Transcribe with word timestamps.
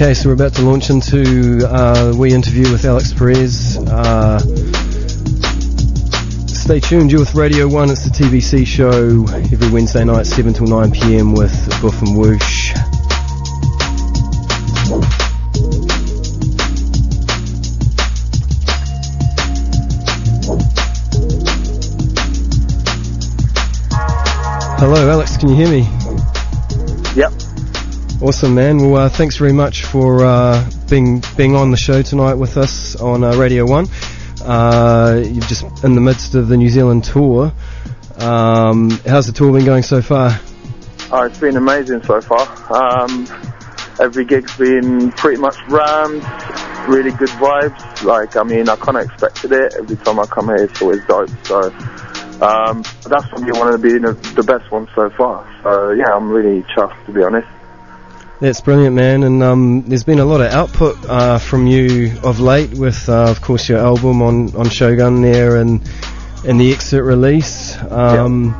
Okay, 0.00 0.14
so 0.14 0.28
we're 0.28 0.34
about 0.34 0.54
to 0.54 0.62
launch 0.62 0.90
into 0.90 1.58
uh, 1.66 2.14
we 2.16 2.32
interview 2.32 2.70
with 2.70 2.84
Alix 2.84 3.12
Perez. 3.12 3.78
Uh, 3.78 4.38
stay 6.46 6.78
tuned. 6.78 7.10
You're 7.10 7.18
with 7.18 7.34
Radio 7.34 7.66
One. 7.66 7.90
It's 7.90 8.04
the 8.04 8.10
TBC 8.10 8.64
show 8.64 9.26
every 9.52 9.68
Wednesday 9.70 10.04
night, 10.04 10.26
seven 10.26 10.52
till 10.54 10.68
nine 10.68 10.92
p.m. 10.92 11.32
with 11.32 11.52
Boof 11.80 12.00
and 12.00 12.16
Woosh. 12.16 12.74
Hello, 24.78 25.10
Alix. 25.10 25.36
Can 25.38 25.48
you 25.48 25.56
hear 25.56 25.68
me? 25.68 25.97
Awesome, 28.20 28.56
man. 28.56 28.78
Well, 28.78 28.96
uh, 28.96 29.08
thanks 29.08 29.36
very 29.36 29.52
much 29.52 29.84
for 29.84 30.24
uh, 30.24 30.68
being 30.90 31.22
being 31.36 31.54
on 31.54 31.70
the 31.70 31.76
show 31.76 32.02
tonight 32.02 32.34
with 32.34 32.56
us 32.56 32.96
on 32.96 33.22
uh, 33.22 33.36
Radio 33.36 33.64
One. 33.64 33.86
Uh, 34.44 35.22
you're 35.24 35.44
just 35.44 35.84
in 35.84 35.94
the 35.94 36.00
midst 36.00 36.34
of 36.34 36.48
the 36.48 36.56
New 36.56 36.68
Zealand 36.68 37.04
tour. 37.04 37.52
Um, 38.16 38.90
how's 39.06 39.28
the 39.28 39.32
tour 39.32 39.52
been 39.52 39.64
going 39.64 39.84
so 39.84 40.02
far? 40.02 40.40
Oh, 41.12 41.22
it's 41.22 41.38
been 41.38 41.56
amazing 41.56 42.02
so 42.02 42.20
far. 42.20 42.40
Um, 42.74 43.28
every 44.00 44.24
gig's 44.24 44.56
been 44.56 45.12
pretty 45.12 45.40
much 45.40 45.56
rammed, 45.68 46.24
really 46.88 47.12
good 47.12 47.28
vibes. 47.28 48.02
Like, 48.02 48.36
I 48.36 48.42
mean, 48.42 48.68
I 48.68 48.74
kind 48.74 48.96
of 48.96 49.04
expected 49.04 49.52
it. 49.52 49.74
Every 49.78 49.96
time 49.96 50.18
I 50.18 50.26
come 50.26 50.46
here, 50.46 50.64
it's 50.64 50.82
always 50.82 51.04
dope. 51.06 51.30
So 51.44 51.70
um, 52.42 52.82
that's 53.06 53.28
probably 53.28 53.52
one 53.52 53.72
of 53.72 53.80
the, 53.80 54.32
the 54.34 54.42
best 54.42 54.72
ones 54.72 54.88
so 54.96 55.08
far. 55.10 55.48
So 55.62 55.92
yeah, 55.92 56.12
I'm 56.12 56.28
really 56.30 56.64
chuffed 56.76 57.06
to 57.06 57.12
be 57.12 57.22
honest. 57.22 57.46
That's 58.40 58.60
brilliant, 58.60 58.94
man. 58.94 59.24
And 59.24 59.42
um, 59.42 59.82
there's 59.82 60.04
been 60.04 60.20
a 60.20 60.24
lot 60.24 60.40
of 60.40 60.52
output 60.52 60.96
uh, 61.06 61.38
from 61.38 61.66
you 61.66 62.16
of 62.22 62.38
late, 62.40 62.74
with 62.74 63.08
uh, 63.08 63.30
of 63.30 63.40
course 63.40 63.68
your 63.68 63.78
album 63.78 64.22
on, 64.22 64.54
on 64.54 64.68
Shogun 64.68 65.22
there, 65.22 65.56
and 65.56 65.80
and 66.46 66.60
the 66.60 66.72
exit 66.72 67.02
release. 67.02 67.76
Um. 67.90 68.54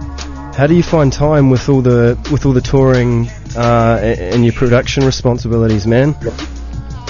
How 0.58 0.66
do 0.66 0.74
you 0.74 0.82
find 0.82 1.12
time 1.12 1.50
with 1.50 1.68
all 1.68 1.82
the 1.82 2.18
with 2.32 2.44
all 2.44 2.52
the 2.52 2.60
touring 2.60 3.28
uh, 3.56 4.00
and 4.02 4.44
your 4.44 4.52
production 4.54 5.04
responsibilities, 5.04 5.86
man? 5.86 6.16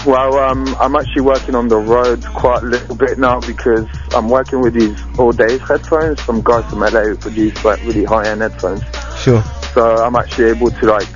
Well, 0.05 0.37
um, 0.39 0.67
I'm 0.79 0.95
actually 0.95 1.23
working 1.23 1.55
on 1.55 1.69
the 1.69 1.79
road 1.79 2.23
quite 2.27 2.63
a 2.63 2.67
little 2.67 2.95
bit 2.95 3.19
now 3.19 3.41
because 3.41 3.87
I'm 4.15 4.29
working 4.29 4.61
with 4.61 4.75
these 4.75 4.95
Audeze 5.17 5.67
headphones 5.67 6.21
from 6.21 6.43
guys 6.43 6.69
from 6.69 6.81
LA 6.81 7.05
who 7.05 7.17
produce 7.17 7.65
like 7.65 7.83
really 7.85 8.05
high 8.05 8.29
end 8.29 8.43
headphones. 8.43 8.83
Sure. 9.17 9.43
So 9.73 9.97
I'm 9.97 10.15
actually 10.15 10.51
able 10.51 10.71
to 10.71 10.87
like 10.87 11.09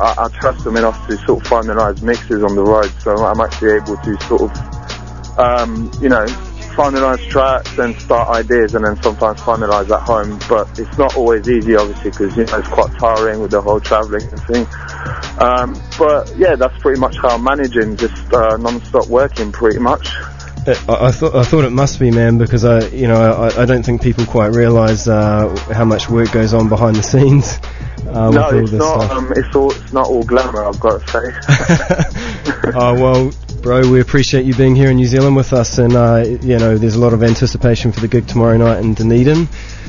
I, 0.00 0.14
I, 0.24 0.28
trust 0.28 0.64
them 0.64 0.76
enough 0.76 1.06
to 1.08 1.16
sort 1.18 1.44
of 1.44 1.50
finalise 1.50 2.02
mixes 2.02 2.42
on 2.42 2.54
the 2.54 2.62
road. 2.62 2.92
So 3.00 3.16
I'm 3.16 3.40
actually 3.40 3.72
able 3.72 3.96
to 3.96 4.20
sort 4.26 4.42
of 4.42 5.38
um, 5.38 5.90
you 6.00 6.08
know 6.08 6.26
finalise 6.76 7.26
tracks 7.30 7.78
and 7.78 7.98
start 7.98 8.28
ideas 8.28 8.74
and 8.74 8.84
then 8.84 9.02
sometimes 9.02 9.40
finalise 9.40 9.90
at 9.90 10.02
home. 10.02 10.38
But 10.48 10.78
it's 10.78 10.98
not 10.98 11.16
always 11.16 11.48
easy, 11.48 11.74
obviously, 11.74 12.10
because 12.10 12.36
you 12.36 12.44
know 12.44 12.58
it's 12.58 12.68
quite 12.68 12.92
tiring 12.98 13.40
with 13.40 13.50
the 13.50 13.62
whole 13.62 13.80
travelling 13.80 14.22
and 14.28 14.40
thing. 14.42 14.66
Um, 15.40 15.74
but 15.98 16.36
yeah, 16.36 16.54
that's 16.56 16.78
pretty 16.82 17.00
much 17.00 17.16
how 17.16 17.28
I'm 17.30 17.44
managing, 17.44 17.96
just 17.96 18.32
uh, 18.32 18.56
non-stop 18.58 19.08
working, 19.08 19.52
pretty 19.52 19.78
much. 19.78 20.08
Uh, 20.66 20.74
I, 20.88 21.06
I 21.06 21.10
thought 21.12 21.34
I 21.34 21.44
thought 21.44 21.64
it 21.64 21.72
must 21.72 21.98
be, 21.98 22.10
man, 22.10 22.38
because 22.38 22.64
I, 22.64 22.86
you 22.88 23.08
know, 23.08 23.32
I, 23.32 23.62
I 23.62 23.64
don't 23.64 23.82
think 23.84 24.02
people 24.02 24.26
quite 24.26 24.54
realise 24.54 25.08
uh, 25.08 25.56
how 25.72 25.84
much 25.84 26.10
work 26.10 26.32
goes 26.32 26.52
on 26.52 26.68
behind 26.68 26.96
the 26.96 27.02
scenes. 27.02 27.58
Uh, 28.08 28.30
no, 28.30 28.48
it's 28.50 28.72
not. 28.72 29.10
Um, 29.10 29.32
it's 29.36 29.54
all. 29.54 29.72
It's 29.72 29.92
not 29.92 30.06
all 30.06 30.22
glamour. 30.22 30.64
I've 30.64 30.80
got 30.80 31.00
to 31.00 31.08
say. 31.08 32.72
oh 32.74 32.94
well, 32.94 33.32
bro. 33.62 33.90
We 33.90 34.00
appreciate 34.00 34.44
you 34.44 34.54
being 34.54 34.76
here 34.76 34.90
in 34.90 34.96
New 34.96 35.06
Zealand 35.06 35.36
with 35.36 35.52
us, 35.52 35.78
and 35.78 35.94
uh, 35.94 36.24
you 36.26 36.58
know, 36.58 36.78
there's 36.78 36.94
a 36.94 37.00
lot 37.00 37.12
of 37.12 37.22
anticipation 37.22 37.92
for 37.92 38.00
the 38.00 38.08
gig 38.08 38.26
tomorrow 38.26 38.56
night 38.56 38.78
in 38.78 38.94
Dunedin. 38.94 39.48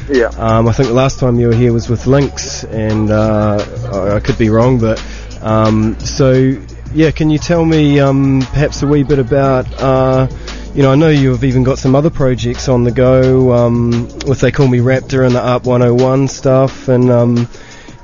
Yeah. 0.10 0.28
Um, 0.38 0.68
I 0.68 0.72
think 0.72 0.88
the 0.90 0.96
last 0.96 1.20
time 1.20 1.40
you 1.40 1.48
were 1.48 1.56
here 1.56 1.74
was 1.74 1.90
with 1.90 2.08
Lynx, 2.08 2.64
and 2.64 3.12
uh, 3.12 4.16
I 4.16 4.20
could 4.20 4.38
be 4.38 4.50
wrong, 4.50 4.80
but 4.80 5.04
um, 5.42 6.00
so 6.00 6.58
yeah. 6.94 7.12
Can 7.12 7.30
you 7.30 7.38
tell 7.38 7.66
me 7.66 8.00
um, 8.00 8.42
perhaps 8.42 8.82
a 8.84 8.88
wee 8.88 9.04
bit 9.04 9.20
about? 9.20 9.66
Uh, 9.80 10.28
you 10.74 10.84
know, 10.84 10.92
I 10.92 10.96
know 10.96 11.10
you've 11.10 11.44
even 11.44 11.64
got 11.64 11.80
some 11.80 11.96
other 11.96 12.12
projects 12.12 12.70
on 12.70 12.84
the 12.84 12.92
go 12.92 13.52
um, 13.52 14.08
with 14.28 14.42
They 14.42 14.52
Call 14.52 14.68
Me 14.68 14.78
Raptor 14.78 15.26
and 15.26 15.34
the 15.34 15.42
ARP 15.42 15.66
101 15.66 16.28
stuff, 16.28 16.88
and 16.88 17.10
um, 17.10 17.50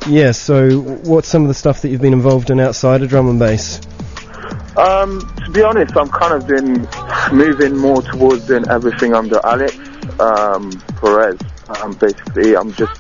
yeah, 0.08 0.31
so 0.31 0.80
what's 0.80 1.28
some 1.28 1.44
of 1.44 1.47
the 1.47 1.53
stuff 1.53 1.81
that 1.81 1.90
you've 1.90 2.02
been 2.02 2.14
involved 2.14 2.50
in 2.50 2.59
outside 2.59 3.02
of 3.02 3.09
drum 3.09 3.30
and 3.30 3.40
bass? 3.40 3.80
Um, 4.75 5.19
to 5.46 5.52
be 5.52 5.62
honest, 5.62 5.96
I'm 5.96 6.09
kind 6.09 6.34
of 6.34 6.47
been 6.47 6.88
moving 7.31 7.78
more 7.78 8.02
towards 8.02 8.47
doing 8.47 8.68
everything 8.69 9.14
under 9.14 9.40
Alix 9.46 9.78
um, 10.19 10.72
Perez. 11.00 11.40
Um, 11.69 11.94
basically, 11.94 12.56
I'm 12.58 12.74
just, 12.74 13.00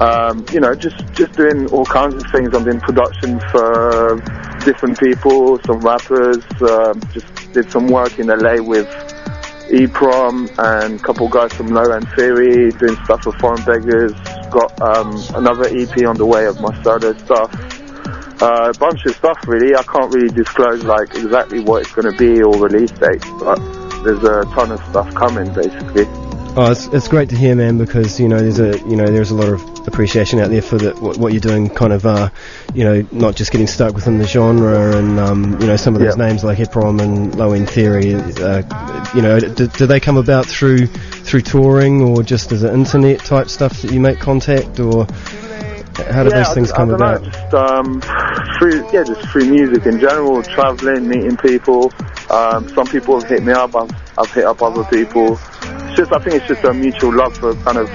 um, 0.00 0.44
you 0.52 0.60
know, 0.60 0.74
just 0.74 1.04
just 1.12 1.32
doing 1.32 1.66
all 1.68 1.84
kinds 1.84 2.14
of 2.14 2.30
things. 2.30 2.54
I'm 2.54 2.64
doing 2.64 2.80
production 2.80 3.40
for 3.50 4.16
different 4.64 4.98
people, 4.98 5.58
some 5.66 5.80
rappers. 5.80 6.44
Um, 6.62 7.00
just 7.12 7.52
did 7.52 7.70
some 7.70 7.88
work 7.88 8.18
in 8.18 8.28
LA 8.28 8.62
with 8.62 8.88
EPROM 9.70 10.48
and 10.58 11.00
a 11.00 11.02
couple 11.02 11.28
guys 11.28 11.52
from 11.52 11.68
Low 11.68 11.90
End 11.90 12.08
Theory, 12.10 12.70
doing 12.70 12.96
stuff 13.04 13.22
for 13.24 13.32
Foreign 13.32 13.64
Beggars 13.64 14.14
got 14.50 14.80
um, 14.82 15.16
another 15.34 15.66
EP 15.66 16.06
on 16.06 16.16
the 16.16 16.26
way 16.26 16.46
of 16.46 16.60
my 16.60 16.82
solo 16.82 17.12
stuff. 17.18 17.52
Uh, 18.42 18.72
a 18.74 18.78
bunch 18.78 19.04
of 19.06 19.14
stuff 19.14 19.38
really. 19.46 19.74
I 19.74 19.82
can't 19.82 20.12
really 20.14 20.28
disclose 20.28 20.82
like 20.84 21.14
exactly 21.14 21.60
what 21.60 21.82
it's 21.82 21.92
going 21.92 22.10
to 22.10 22.18
be 22.18 22.42
or 22.42 22.56
release 22.56 22.90
date, 22.92 23.24
but 23.38 23.58
there's 24.02 24.22
a 24.24 24.44
ton 24.54 24.72
of 24.72 24.80
stuff 24.88 25.14
coming 25.14 25.52
basically. 25.52 26.06
Oh, 26.56 26.72
it's, 26.72 26.88
it's 26.88 27.06
great 27.06 27.28
to 27.28 27.36
hear, 27.36 27.54
man, 27.54 27.78
because 27.78 28.18
you 28.18 28.28
know 28.28 28.38
there's 28.38 28.58
a 28.58 28.76
you 28.88 28.96
know 28.96 29.06
there's 29.06 29.30
a 29.30 29.36
lot 29.36 29.48
of 29.48 29.86
appreciation 29.86 30.40
out 30.40 30.50
there 30.50 30.60
for 30.60 30.78
the, 30.78 30.90
what, 30.96 31.16
what 31.16 31.32
you're 31.32 31.40
doing, 31.40 31.68
kind 31.70 31.92
of 31.92 32.04
uh, 32.04 32.28
you 32.74 32.82
know 32.82 33.06
not 33.12 33.36
just 33.36 33.52
getting 33.52 33.68
stuck 33.68 33.94
within 33.94 34.18
the 34.18 34.26
genre, 34.26 34.96
and 34.96 35.20
um, 35.20 35.60
you 35.60 35.68
know 35.68 35.76
some 35.76 35.94
of 35.94 36.00
those 36.00 36.16
names 36.16 36.42
like 36.42 36.58
EPROM 36.58 37.00
and 37.00 37.36
Low 37.36 37.52
End 37.52 37.70
Theory, 37.70 38.14
uh, 38.14 39.10
you 39.14 39.22
know, 39.22 39.38
do, 39.38 39.68
do, 39.68 39.86
they 39.86 40.00
come 40.00 40.16
about 40.16 40.44
through 40.44 40.86
through 40.86 41.42
touring 41.42 42.02
or 42.02 42.24
just 42.24 42.50
as 42.50 42.64
an 42.64 42.74
internet 42.74 43.20
type 43.20 43.48
stuff 43.48 43.80
that 43.82 43.92
you 43.92 44.00
make 44.00 44.18
contact, 44.18 44.80
or 44.80 45.06
how 46.10 46.24
do 46.24 46.30
yeah, 46.30 46.42
those 46.42 46.52
things 46.52 46.72
come 46.72 46.90
about? 46.90 47.22
Know, 47.22 47.30
just 47.30 47.54
um, 47.54 48.00
through 48.58 48.90
yeah, 48.92 49.04
just 49.04 49.24
through 49.28 49.48
music 49.48 49.86
in 49.86 50.00
general, 50.00 50.42
traveling, 50.42 51.08
meeting 51.08 51.36
people. 51.36 51.92
Um, 52.28 52.68
some 52.70 52.86
people 52.86 53.20
have 53.20 53.28
hit 53.28 53.44
me 53.44 53.52
up. 53.52 53.76
I've, 53.76 53.90
I've 54.18 54.32
hit 54.32 54.44
up 54.44 54.62
other 54.62 54.82
people 54.84 55.38
it's 55.90 55.98
just 55.98 56.12
I 56.12 56.18
think 56.20 56.36
it's 56.36 56.46
just 56.46 56.64
a 56.64 56.72
mutual 56.72 57.12
love 57.12 57.36
for 57.36 57.54
kind 57.64 57.78
of 57.78 57.88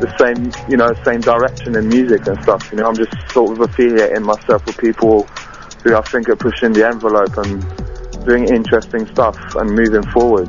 the 0.00 0.12
same 0.18 0.52
you 0.70 0.76
know 0.76 0.92
same 1.04 1.20
direction 1.20 1.76
in 1.76 1.88
music 1.88 2.26
and 2.26 2.42
stuff. 2.42 2.70
You 2.72 2.78
know, 2.78 2.86
I'm 2.86 2.96
just 2.96 3.12
sort 3.30 3.52
of 3.52 3.60
affiliating 3.60 4.22
myself 4.22 4.64
with 4.66 4.78
people 4.78 5.24
who 5.84 5.94
I 5.94 6.00
think 6.02 6.28
are 6.28 6.36
pushing 6.36 6.72
the 6.72 6.86
envelope 6.86 7.36
and 7.36 8.24
doing 8.24 8.48
interesting 8.48 9.06
stuff 9.08 9.36
and 9.54 9.70
moving 9.70 10.02
forward. 10.10 10.48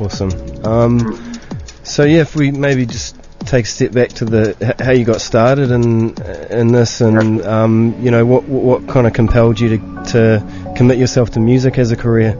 Awesome. 0.00 0.32
Um, 0.64 1.38
so 1.84 2.04
yeah, 2.04 2.20
if 2.20 2.34
we 2.34 2.52
maybe 2.52 2.86
just 2.86 3.16
take 3.40 3.64
a 3.64 3.68
step 3.68 3.92
back 3.92 4.10
to 4.10 4.24
the 4.24 4.74
how 4.78 4.92
you 4.92 5.04
got 5.04 5.20
started 5.20 5.70
in 5.70 6.14
in 6.50 6.72
this, 6.72 7.02
and 7.02 7.42
um, 7.42 7.94
you 8.00 8.10
know 8.10 8.24
what 8.24 8.44
what 8.44 8.88
kind 8.88 9.06
of 9.06 9.12
compelled 9.12 9.60
you 9.60 9.76
to 9.76 10.04
to 10.12 10.72
commit 10.74 10.96
yourself 10.96 11.30
to 11.32 11.40
music 11.40 11.78
as 11.78 11.90
a 11.90 11.96
career. 11.96 12.36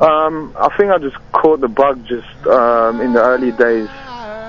Um, 0.00 0.54
I 0.56 0.74
think 0.78 0.90
I 0.90 0.98
just 0.98 1.16
caught 1.32 1.60
the 1.60 1.68
bug 1.68 2.00
just 2.06 2.46
um, 2.46 3.02
in 3.02 3.12
the 3.12 3.22
early 3.22 3.52
days, 3.52 3.90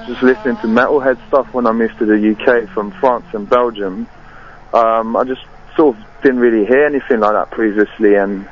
just 0.06 0.24
listening 0.24 0.56
to 0.58 0.68
metalhead 0.68 1.20
stuff 1.28 1.48
when 1.52 1.68
I 1.68 1.74
moved 1.74 2.00
to 2.00 2.06
the 2.06 2.16
UK 2.16 2.70
from 2.70 2.92
France 3.02 3.26
and 3.34 3.50
Belgium. 3.50 4.08
Um, 4.74 5.18
I 5.18 5.26
just 5.26 5.42
sort 5.76 5.98
of 5.98 6.04
didn't 6.24 6.40
really 6.40 6.66
hear 6.66 6.86
anything 6.86 7.20
like 7.20 7.34
that 7.34 7.52
previously, 7.52 8.16
and 8.16 8.48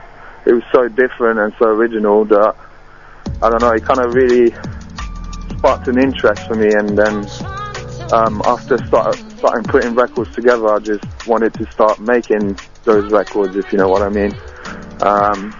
it 0.46 0.52
was 0.52 0.64
so 0.74 0.90
different 0.90 1.40
and 1.40 1.54
so 1.58 1.68
original 1.68 2.26
that 2.26 2.56
I 3.42 3.50
don't 3.50 3.62
know. 3.62 3.72
It 3.72 3.86
kind 3.86 4.02
of 4.02 4.14
really 4.14 4.52
sparked 5.58 5.88
an 5.88 6.00
interest 6.00 6.42
for 6.48 6.56
me, 6.56 6.74
and 6.74 6.98
then 6.98 7.26
um, 8.12 8.42
after 8.46 8.78
start, 8.88 9.16
starting 9.38 9.64
putting 9.64 9.96
records 9.96 10.36
together, 10.36 10.68
I 10.68 10.80
just 10.80 11.06
wanted 11.26 11.54
to 11.54 11.72
start 11.72 12.02
making 12.02 12.60
those 12.84 13.10
records, 13.10 13.56
if 13.56 13.72
you 13.72 13.78
know 13.78 13.88
what 13.88 14.02
I 14.02 14.10
mean. 14.10 14.36
Um, 15.02 15.56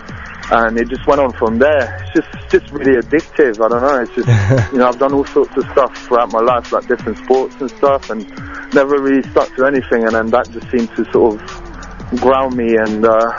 and 0.52 0.78
it 0.78 0.90
just 0.90 1.06
went 1.06 1.22
on 1.22 1.32
from 1.34 1.60
there. 1.60 2.02
It's 2.02 2.14
just 2.14 2.50
just 2.52 2.72
really 2.72 3.00
addictive. 3.02 3.64
I 3.64 3.68
don't 3.70 3.82
know. 3.82 4.02
It's 4.02 4.16
just 4.16 4.72
you 4.74 4.80
know 4.80 4.88
I've 4.88 5.00
done 5.00 5.14
all 5.14 5.26
sorts 5.26 5.56
of 5.58 5.64
stuff 5.72 5.96
throughout 6.06 6.32
my 6.32 6.40
life, 6.40 6.72
like 6.72 6.88
different 6.88 7.18
sports 7.20 7.56
and 7.60 7.70
stuff, 7.72 8.10
and 8.10 8.28
never 8.74 9.00
really 9.00 9.28
stuck 9.30 9.56
to 9.56 9.66
anything. 9.66 10.06
And 10.06 10.16
then 10.16 10.28
that 10.28 10.50
just 10.52 10.70
seemed 10.72 10.90
to 10.96 11.12
sort 11.12 11.40
of 11.40 12.20
ground 12.20 12.56
me, 12.56 12.76
and 12.76 13.06
uh, 13.06 13.32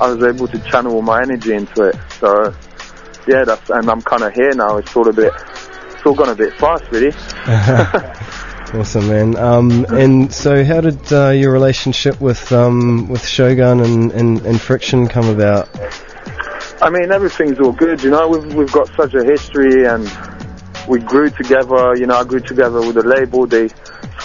I 0.00 0.12
was 0.12 0.22
able 0.22 0.48
to 0.48 0.58
channel 0.70 0.94
all 0.94 1.02
my 1.02 1.22
energy 1.22 1.54
into 1.54 1.84
it. 1.84 1.96
So 2.20 2.54
yeah, 3.26 3.44
that's 3.44 3.70
and 3.70 3.88
I'm 3.90 4.02
kind 4.02 4.22
of 4.22 4.32
here 4.34 4.54
now. 4.54 4.76
It's 4.76 4.94
all 4.94 5.08
a 5.08 5.12
bit, 5.12 5.32
it's 5.34 6.04
all 6.04 6.14
gone 6.14 6.28
a 6.28 6.36
bit 6.36 6.52
fast, 6.54 6.84
really. 6.90 7.12
Awesome, 8.74 9.08
man. 9.08 9.34
Um, 9.36 9.86
and 9.88 10.30
so, 10.30 10.62
how 10.62 10.82
did 10.82 11.10
uh, 11.10 11.30
your 11.30 11.52
relationship 11.52 12.20
with 12.20 12.52
um, 12.52 13.08
with 13.08 13.26
Shogun 13.26 13.80
and, 13.80 14.12
and, 14.12 14.44
and 14.44 14.60
Friction 14.60 15.08
come 15.08 15.26
about? 15.26 15.70
I 16.80 16.90
mean, 16.90 17.10
everything's 17.10 17.58
all 17.58 17.72
good. 17.72 18.02
You 18.04 18.10
know, 18.10 18.28
we've 18.28 18.54
we've 18.54 18.72
got 18.72 18.88
such 18.96 19.12
a 19.14 19.24
history, 19.24 19.84
and 19.86 20.08
we 20.86 21.00
grew 21.00 21.28
together. 21.28 21.96
You 21.96 22.06
know, 22.06 22.16
I 22.16 22.24
grew 22.24 22.40
together 22.40 22.78
with 22.78 22.94
the 22.94 23.02
label. 23.02 23.46
They 23.46 23.68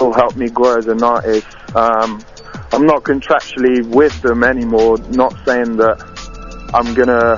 of 0.01 0.15
helped 0.15 0.35
me 0.35 0.49
grow 0.49 0.77
as 0.77 0.87
an 0.87 1.01
artist. 1.01 1.47
Um, 1.75 2.23
I'm 2.71 2.85
not 2.85 3.03
contractually 3.03 3.87
with 3.87 4.21
them 4.21 4.43
anymore. 4.43 4.97
Not 5.09 5.33
saying 5.45 5.77
that 5.77 5.97
I'm 6.73 6.93
gonna 6.93 7.37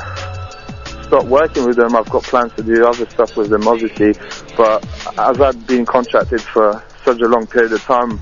stop 1.04 1.26
working 1.26 1.66
with 1.66 1.78
them. 1.78 1.96
I've 1.96 2.10
got 2.10 2.24
plans 2.24 2.54
to 2.54 2.64
do 2.64 2.86
other 2.86 3.10
stuff 3.10 3.38
with 3.38 3.50
them, 3.50 3.68
obviously. 3.68 4.14
But 4.58 4.86
as 5.18 5.40
I've 5.40 5.68
been 5.68 5.86
contracted 5.86 6.42
for 6.42 6.84
such 7.06 7.22
a 7.22 7.28
long 7.28 7.48
period 7.48 7.72
of 7.74 7.82
time, 7.84 8.20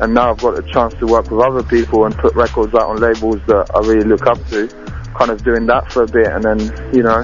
and 0.00 0.14
now 0.14 0.30
I've 0.30 0.38
got 0.38 0.58
a 0.58 0.62
chance 0.72 0.94
to 0.94 1.06
work 1.06 1.30
with 1.30 1.40
other 1.40 1.62
people 1.62 2.06
and 2.06 2.16
put 2.16 2.34
records 2.34 2.74
out 2.74 2.88
on 2.88 2.96
labels 2.96 3.40
that 3.46 3.70
I 3.74 3.80
really 3.86 4.08
look 4.08 4.26
up 4.26 4.38
to, 4.48 4.79
kind 5.20 5.30
of 5.30 5.44
doing 5.44 5.66
that 5.66 5.92
for 5.92 6.02
a 6.02 6.06
bit, 6.06 6.28
and 6.28 6.42
then 6.42 6.58
you 6.94 7.02
know, 7.02 7.22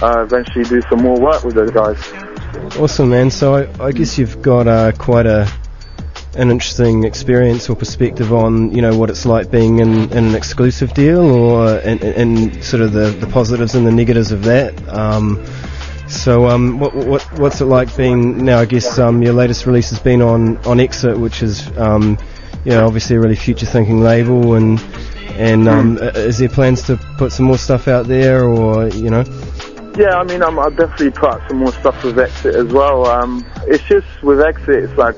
uh, 0.00 0.22
eventually 0.22 0.64
do 0.64 0.80
some 0.88 1.02
more 1.02 1.18
work 1.20 1.42
with 1.42 1.56
those 1.56 1.72
guys. 1.72 1.98
Awesome, 2.76 3.10
man. 3.10 3.30
So 3.30 3.56
I, 3.56 3.86
I 3.86 3.90
guess 3.90 4.16
you've 4.18 4.40
got 4.40 4.68
uh, 4.68 4.92
quite 4.92 5.26
a 5.26 5.50
an 6.36 6.50
interesting 6.50 7.02
experience 7.02 7.68
or 7.68 7.74
perspective 7.74 8.32
on 8.32 8.70
you 8.70 8.80
know 8.80 8.96
what 8.96 9.10
it's 9.10 9.26
like 9.26 9.50
being 9.50 9.80
in, 9.80 10.12
in 10.12 10.26
an 10.26 10.34
exclusive 10.36 10.94
deal 10.94 11.20
or 11.20 11.78
in, 11.78 12.00
and 12.02 12.62
sort 12.62 12.82
of 12.82 12.92
the, 12.92 13.10
the 13.10 13.26
positives 13.26 13.74
and 13.74 13.84
the 13.84 13.90
negatives 13.90 14.30
of 14.30 14.44
that. 14.44 14.72
Um, 14.88 15.44
so 16.06 16.46
um, 16.46 16.78
what, 16.78 16.94
what 16.94 17.22
what's 17.40 17.60
it 17.60 17.64
like 17.64 17.94
being 17.96 18.44
now? 18.44 18.60
I 18.60 18.64
guess 18.64 18.96
um, 18.96 19.22
your 19.24 19.34
latest 19.34 19.66
release 19.66 19.90
has 19.90 19.98
been 19.98 20.22
on 20.22 20.58
on 20.58 20.78
Exit, 20.78 21.18
which 21.18 21.42
is 21.42 21.76
um, 21.76 22.16
you 22.64 22.70
know 22.70 22.86
obviously 22.86 23.16
a 23.16 23.20
really 23.20 23.34
future 23.34 23.66
thinking 23.66 24.02
label 24.02 24.54
and 24.54 24.80
and 25.38 25.68
um, 25.68 25.96
mm. 25.96 26.14
is 26.16 26.38
there 26.38 26.48
plans 26.48 26.82
to 26.84 26.96
put 27.16 27.32
some 27.32 27.46
more 27.46 27.58
stuff 27.58 27.88
out 27.88 28.06
there 28.06 28.44
or 28.44 28.88
you 28.88 29.10
know? 29.10 29.24
Yeah, 29.98 30.16
I 30.16 30.22
mean, 30.22 30.44
I'm, 30.44 30.58
I'll 30.60 30.70
definitely 30.70 31.10
put 31.10 31.28
out 31.28 31.48
some 31.48 31.58
more 31.58 31.72
stuff 31.72 32.04
with 32.04 32.20
Exit 32.20 32.54
as 32.54 32.72
well. 32.72 33.04
Um, 33.06 33.44
it's 33.66 33.82
just 33.84 34.06
with 34.22 34.40
Exit, 34.40 34.84
it's 34.84 34.96
like 34.96 35.16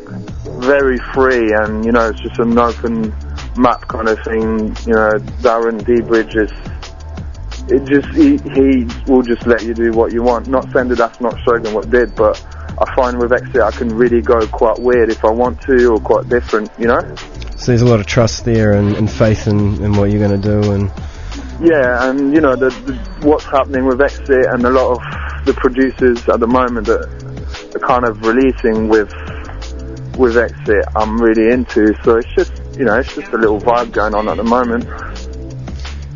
very 0.63 0.97
free 1.13 1.53
and, 1.53 1.85
you 1.85 1.93
know, 1.93 2.09
it's 2.09 2.21
just 2.21 2.39
an 2.39 2.59
open 2.59 3.15
map 3.59 3.87
kind 3.89 4.09
of 4.09 4.19
thing. 4.25 4.75
You 4.87 4.95
know, 4.95 5.11
Darren 5.43 5.85
D. 5.85 6.01
Bridges, 6.01 6.51
it 7.69 7.85
just, 7.85 8.09
he, 8.17 8.39
he 8.55 8.87
will 9.07 9.21
just 9.21 9.47
let 9.47 9.63
you 9.65 9.75
do 9.75 9.93
what 9.93 10.15
you 10.15 10.23
want. 10.23 10.49
Not 10.49 10.73
saying 10.73 10.89
that 10.89 10.97
that's 10.97 11.21
not 11.21 11.39
Shogun 11.41 11.75
what 11.75 11.91
did, 11.91 12.15
but 12.15 12.43
I 12.79 12.95
find 12.95 13.19
with 13.19 13.33
Exit 13.33 13.61
I 13.61 13.71
can 13.71 13.89
really 13.97 14.21
go 14.23 14.47
quite 14.47 14.79
weird 14.79 15.11
if 15.11 15.25
I 15.25 15.31
want 15.31 15.61
to 15.63 15.93
or 15.93 16.01
quite 16.01 16.29
different, 16.29 16.71
you 16.79 16.87
know? 16.87 17.01
So 17.57 17.67
there's 17.67 17.83
a 17.83 17.87
lot 17.87 18.01
of 18.01 18.07
trust 18.07 18.45
there 18.45 18.73
and, 18.73 18.97
and 18.97 19.11
faith 19.11 19.47
in, 19.47 19.83
in 19.83 19.93
what 19.93 20.11
you're 20.11 20.27
going 20.27 20.41
to 20.41 20.49
do 20.49 20.73
and 20.73 20.91
yeah, 21.63 22.09
and 22.09 22.35
you 22.35 22.41
know 22.41 22.57
the, 22.57 22.71
the, 22.71 23.27
what's 23.27 23.45
happening 23.45 23.85
with 23.85 24.01
Exit 24.01 24.47
and 24.47 24.65
a 24.65 24.71
lot 24.71 24.93
of 24.93 25.45
the 25.45 25.53
producers 25.53 26.27
at 26.27 26.41
the 26.41 26.47
moment 26.47 26.87
that 26.87 27.05
are 27.75 27.87
kind 27.87 28.07
of 28.07 28.25
releasing 28.25 28.89
with 28.89 29.13
with 30.17 30.39
Exit, 30.39 30.87
I'm 30.97 31.21
really 31.21 31.53
into. 31.53 31.95
So 32.03 32.17
it's 32.17 32.35
just 32.35 32.53
you 32.79 32.87
know 32.87 32.99
it's 32.99 33.15
just 33.15 33.33
a 33.33 33.37
little 33.37 33.61
vibe 33.61 33.93
going 33.93 34.15
on 34.15 34.29
at 34.29 34.39
the 34.39 34.45
moment. 34.45 34.85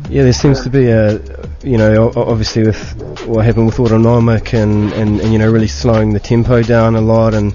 Yeah, 0.09 0.23
there 0.23 0.33
seems 0.33 0.63
to 0.63 0.69
be 0.69 0.87
a 0.89 1.19
you 1.65 1.77
know 1.77 2.11
obviously 2.15 2.63
with 2.63 3.25
what 3.25 3.43
happened 3.43 3.65
with 3.65 3.79
Autonomic 3.79 4.53
and, 4.53 4.93
and, 4.93 5.19
and 5.19 5.33
you 5.33 5.39
know 5.39 5.51
really 5.51 5.67
slowing 5.67 6.13
the 6.13 6.19
tempo 6.19 6.61
down 6.61 6.95
a 6.95 7.01
lot 7.01 7.33
and 7.33 7.53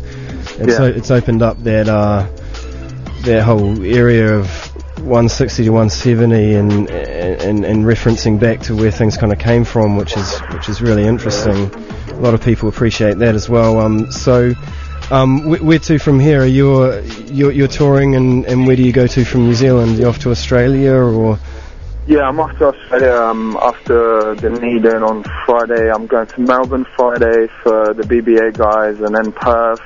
and 0.58 0.68
yeah. 0.68 0.76
so 0.76 0.84
it's 0.84 1.10
opened 1.10 1.42
up 1.42 1.62
that 1.62 1.88
uh, 1.88 2.28
that 3.22 3.42
whole 3.42 3.82
area 3.84 4.36
of 4.36 4.46
160 5.00 5.64
to 5.64 5.70
170 5.70 6.54
and, 6.54 6.90
and 6.90 7.64
and 7.64 7.84
referencing 7.84 8.38
back 8.38 8.60
to 8.60 8.76
where 8.76 8.90
things 8.90 9.16
kind 9.16 9.32
of 9.32 9.38
came 9.38 9.64
from, 9.64 9.96
which 9.96 10.16
is 10.16 10.38
which 10.52 10.68
is 10.68 10.82
really 10.82 11.04
interesting. 11.04 11.72
A 12.10 12.20
lot 12.20 12.34
of 12.34 12.42
people 12.42 12.68
appreciate 12.68 13.18
that 13.18 13.34
as 13.34 13.48
well. 13.48 13.80
Um, 13.80 14.12
so, 14.12 14.52
um, 15.10 15.46
where, 15.46 15.62
where, 15.62 15.78
to 15.78 15.98
from 15.98 16.20
here? 16.20 16.42
Are 16.42 16.46
you 16.46 17.00
you're, 17.26 17.52
you're 17.52 17.68
touring, 17.68 18.14
and, 18.14 18.44
and 18.44 18.66
where 18.66 18.76
do 18.76 18.82
you 18.82 18.92
go 18.92 19.06
to 19.06 19.24
from 19.24 19.46
New 19.46 19.54
Zealand? 19.54 19.96
Are 19.96 20.00
you 20.02 20.06
off 20.08 20.18
to 20.20 20.30
Australia 20.30 20.94
or? 20.94 21.38
Yeah, 22.10 22.22
I'm 22.22 22.40
off 22.40 22.58
to 22.58 22.64
Australia 22.74 23.22
um, 23.22 23.56
after 23.62 24.34
Dunedin 24.34 25.04
on 25.04 25.22
Friday. 25.46 25.92
I'm 25.92 26.08
going 26.08 26.26
to 26.26 26.40
Melbourne 26.40 26.84
Friday 26.96 27.46
for 27.62 27.94
the 27.94 28.02
BBA 28.02 28.58
guys, 28.58 28.98
and 28.98 29.14
then 29.14 29.30
Perth, 29.30 29.80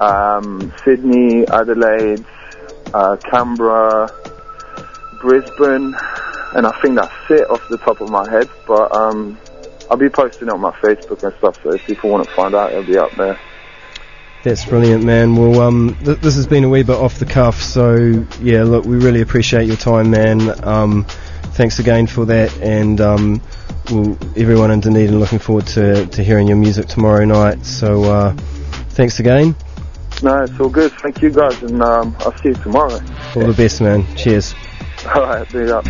um, 0.00 0.72
Sydney, 0.84 1.46
Adelaide, 1.46 2.24
uh, 2.92 3.16
Canberra, 3.30 4.10
Brisbane, 5.20 5.94
and 6.56 6.66
I 6.66 6.76
think 6.82 6.96
that's 6.96 7.30
it 7.30 7.48
off 7.48 7.62
the 7.70 7.78
top 7.78 8.00
of 8.00 8.10
my 8.10 8.28
head. 8.28 8.50
But 8.66 8.92
um, 8.92 9.38
I'll 9.92 9.96
be 9.96 10.08
posting 10.08 10.48
it 10.48 10.50
on 10.50 10.60
my 10.60 10.72
Facebook 10.82 11.22
and 11.22 11.32
stuff, 11.38 11.62
so 11.62 11.72
if 11.72 11.86
people 11.86 12.10
want 12.10 12.26
to 12.26 12.34
find 12.34 12.56
out, 12.56 12.72
it'll 12.72 12.82
be 12.82 12.98
up 12.98 13.12
there. 13.12 13.38
That's 14.44 14.64
brilliant, 14.64 15.04
man. 15.04 15.36
Well, 15.36 15.60
um, 15.60 15.96
th- 16.04 16.18
this 16.18 16.36
has 16.36 16.46
been 16.46 16.64
a 16.64 16.68
wee 16.68 16.82
bit 16.82 16.96
off 16.96 17.18
the 17.18 17.26
cuff, 17.26 17.60
so 17.60 18.24
yeah, 18.40 18.62
look, 18.62 18.84
we 18.84 18.96
really 18.96 19.20
appreciate 19.20 19.66
your 19.66 19.76
time, 19.76 20.10
man. 20.10 20.64
Um, 20.64 21.04
thanks 21.54 21.80
again 21.80 22.06
for 22.06 22.24
that, 22.26 22.56
and 22.60 23.00
um, 23.00 23.42
we'll, 23.90 24.16
everyone 24.36 24.70
in 24.70 24.80
Dunedin 24.80 25.18
looking 25.18 25.40
forward 25.40 25.66
to, 25.68 26.06
to 26.06 26.22
hearing 26.22 26.46
your 26.46 26.56
music 26.56 26.86
tomorrow 26.86 27.24
night. 27.24 27.66
So, 27.66 28.04
uh, 28.04 28.32
thanks 28.90 29.18
again. 29.18 29.56
No, 30.22 30.42
it's 30.42 30.58
all 30.60 30.68
good. 30.68 30.92
Thank 30.92 31.20
you 31.20 31.30
guys, 31.30 31.60
and 31.62 31.82
um, 31.82 32.16
I'll 32.20 32.36
see 32.38 32.50
you 32.50 32.54
tomorrow. 32.54 33.00
All 33.34 33.46
the 33.46 33.54
best, 33.56 33.80
man. 33.80 34.06
Cheers. 34.16 34.54
All 35.14 35.22
right, 35.22 35.48
big 35.50 35.68
up. 35.68 35.84